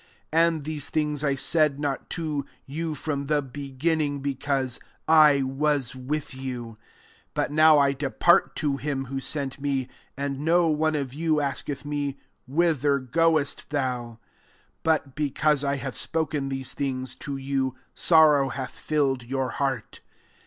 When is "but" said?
7.35-7.51, 14.81-15.13